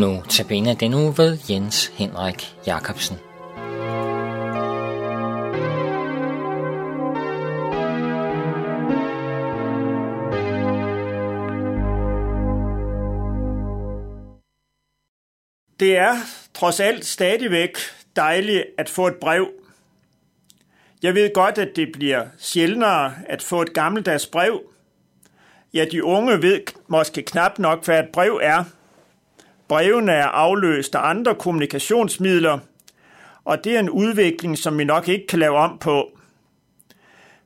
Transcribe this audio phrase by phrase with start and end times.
[0.00, 3.16] Nu tabiner den uge ved Jens Henrik Jacobsen.
[15.80, 16.16] Det er
[16.54, 17.78] trods alt stadigvæk
[18.16, 19.48] dejligt at få et brev.
[21.02, 24.60] Jeg ved godt, at det bliver sjældnere at få et gammeldags brev.
[25.74, 28.64] Ja, de unge ved måske knap nok, hvad et brev er.
[29.70, 32.58] Brevene er afløst af andre kommunikationsmidler,
[33.44, 36.18] og det er en udvikling, som vi nok ikke kan lave om på.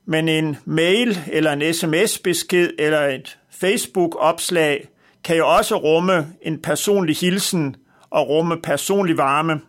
[0.05, 4.87] Men en mail eller en sms-besked eller et Facebook-opslag
[5.23, 7.75] kan jo også rumme en personlig hilsen
[8.09, 9.61] og rumme personlig varme.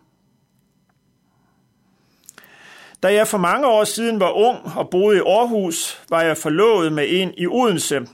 [3.03, 6.93] Da jeg for mange år siden var ung og boede i Aarhus, var jeg forlovet
[6.93, 8.07] med en i Odense.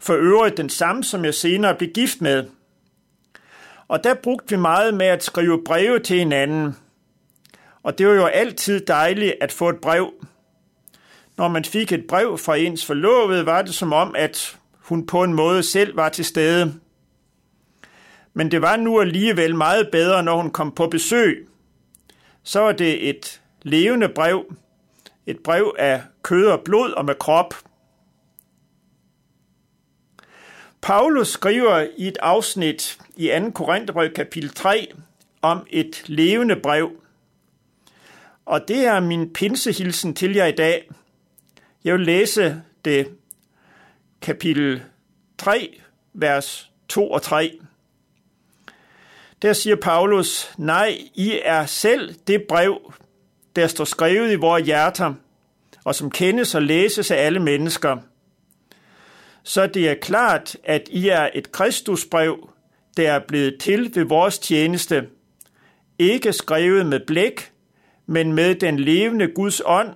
[0.00, 2.44] For øvrigt den samme, som jeg senere blev gift med.
[3.88, 6.76] Og der brugte vi meget med at skrive breve til hinanden.
[7.82, 10.12] Og det var jo altid dejligt at få et brev.
[11.36, 15.22] Når man fik et brev fra ens forlovede, var det som om, at hun på
[15.22, 16.74] en måde selv var til stede.
[18.34, 21.48] Men det var nu alligevel meget bedre, når hun kom på besøg.
[22.42, 24.54] Så var det et levende brev,
[25.26, 27.54] et brev af kød og blod og med krop.
[30.88, 33.50] Paulus skriver i et afsnit i 2.
[33.50, 34.92] Korintherbrev kapitel 3
[35.42, 36.90] om et levende brev.
[38.46, 40.90] Og det er min pinsehilsen til jer i dag.
[41.84, 43.08] Jeg vil læse det
[44.22, 44.82] kapitel
[45.38, 45.80] 3,
[46.12, 47.58] vers 2 og 3.
[49.42, 52.92] Der siger Paulus, nej, I er selv det brev,
[53.56, 55.14] der står skrevet i vores hjerter,
[55.84, 57.96] og som kendes og læses af alle mennesker.
[59.48, 62.50] Så det er klart, at I er et Kristusbrev,
[62.96, 65.08] der er blevet til ved vores tjeneste,
[65.98, 67.52] ikke skrevet med blæk,
[68.06, 69.94] men med den levende Guds ånd,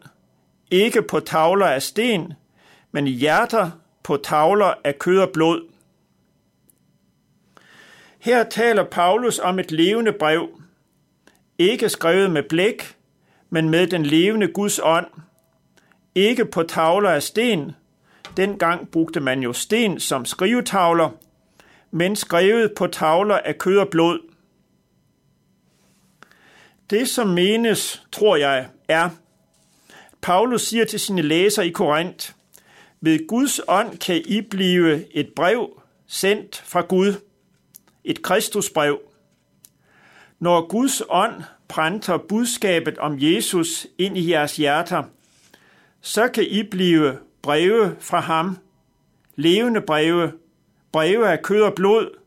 [0.70, 2.32] ikke på tavler af sten,
[2.92, 3.70] men i hjerter
[4.02, 5.68] på tavler af kød og blod.
[8.18, 10.48] Her taler Paulus om et levende brev,
[11.58, 12.96] ikke skrevet med blæk,
[13.50, 15.06] men med den levende Guds ånd.
[16.14, 17.72] Ikke på tavler af sten,
[18.36, 21.10] dengang brugte man jo sten som skrivetavler,
[21.90, 24.20] men skrevet på tavler af kød og blod.
[26.90, 29.10] Det, som menes, tror jeg, er,
[30.22, 32.32] Paulus siger til sine læsere i Korinth,
[33.00, 37.14] ved Guds ånd kan I blive et brev sendt fra Gud,
[38.04, 39.00] et Kristusbrev.
[40.38, 45.02] Når Guds ånd prænter budskabet om Jesus ind i jeres hjerter,
[46.00, 48.58] så kan I blive breve fra ham,
[49.36, 50.32] levende breve,
[50.92, 52.18] breve af kød og blod,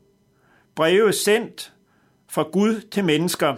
[0.76, 1.74] breve sendt
[2.28, 3.56] fra Gud til mennesker.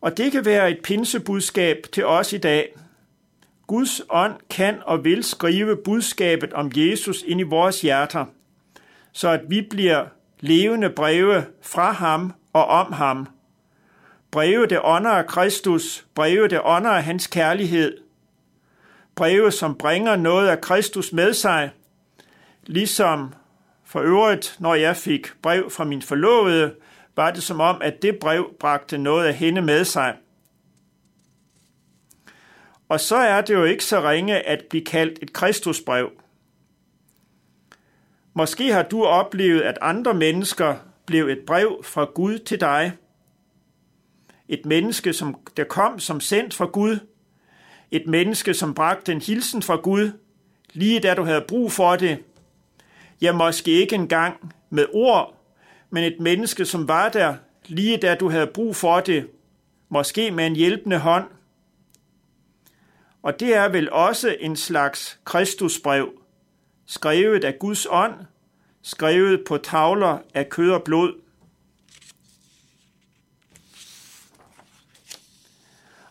[0.00, 2.74] Og det kan være et pinsebudskab til os i dag.
[3.66, 8.26] Guds ånd kan og vil skrive budskabet om Jesus ind i vores hjerter,
[9.12, 10.06] så at vi bliver
[10.40, 13.28] levende breve fra ham og om ham.
[14.30, 18.07] Breve, det ånder af Kristus, breve, det ånder af hans kærlighed.
[19.18, 21.70] Breve, som bringer noget af Kristus med sig,
[22.66, 23.34] ligesom
[23.84, 26.74] for øvrigt, når jeg fik brev fra min forlovede,
[27.16, 30.16] var det som om, at det brev bragte noget af hende med sig.
[32.88, 36.10] Og så er det jo ikke så ringe at blive kaldt et Kristusbrev.
[38.34, 40.76] Måske har du oplevet, at andre mennesker
[41.06, 42.92] blev et brev fra Gud til dig.
[44.48, 46.98] Et menneske, som der kom som sendt fra Gud.
[47.90, 50.12] Et menneske, som bragte en hilsen fra Gud,
[50.72, 52.18] lige da du havde brug for det.
[53.20, 55.34] Ja, måske ikke engang med ord,
[55.90, 57.34] men et menneske, som var der,
[57.66, 59.28] lige da du havde brug for det,
[59.88, 61.24] måske med en hjælpende hånd.
[63.22, 66.12] Og det er vel også en slags Kristusbrev,
[66.86, 68.14] skrevet af Guds ånd,
[68.82, 71.12] skrevet på tavler af kød og blod.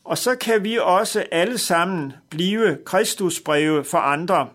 [0.07, 4.49] Og så kan vi også alle sammen blive Kristusbreve for andre.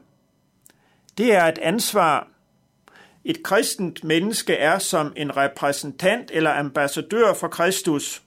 [1.19, 2.29] Det er et ansvar.
[3.25, 8.23] Et kristent menneske er som en repræsentant eller ambassadør for Kristus.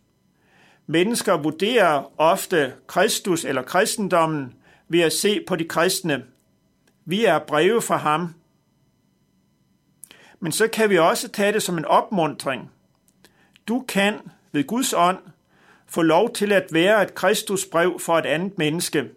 [0.87, 4.53] Mennesker vurderer ofte Kristus eller kristendommen
[4.87, 6.23] ved at se på de kristne.
[7.05, 8.33] Vi er breve fra ham.
[10.39, 12.71] Men så kan vi også tage det som en opmundring.
[13.67, 14.19] Du kan
[14.51, 15.17] ved Guds ånd
[15.87, 19.09] få lov til at være et Kristusbrev for et andet menneske.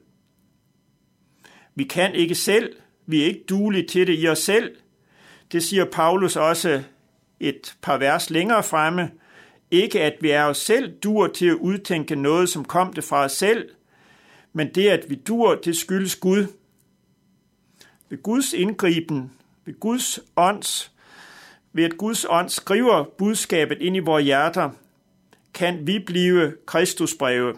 [1.75, 2.77] Vi kan ikke selv,
[3.07, 4.77] vi er ikke duelige til det i os selv.
[5.53, 6.83] Det siger Paulus også
[7.41, 9.11] et par vers længere fremme.
[9.71, 13.25] Ikke at vi er os selv dur til at udtænke noget, som kom det fra
[13.25, 13.71] os selv,
[14.53, 16.47] men det, at vi dur, det skyldes Gud.
[18.09, 19.33] Ved Guds indgriben,
[19.65, 20.93] ved Guds ånds,
[21.73, 24.71] ved at Guds ånd skriver budskabet ind i vores hjerter,
[25.59, 27.55] kan vi blive Kristusbreve.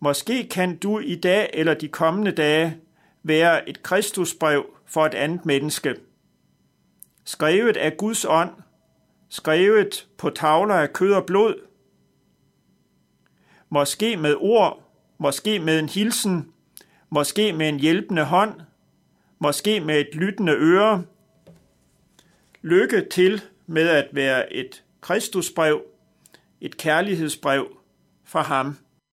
[0.00, 2.76] Måske kan du i dag eller de kommende dage
[3.22, 5.96] være et Kristusbrev for et andet menneske.
[7.24, 8.50] Skrevet af Guds ånd,
[9.28, 11.54] skrevet på tavler af kød og blod,
[13.68, 16.52] måske med ord, måske med en hilsen,
[17.10, 18.60] måske med en hjælpende hånd,
[19.38, 21.04] måske med et lyttende øre.
[22.62, 25.82] Lykke til med at være et Kristusbrev,
[26.62, 27.66] et kærlighedsbrev
[28.24, 28.76] fra ham.